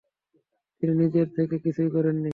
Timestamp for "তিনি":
0.77-0.93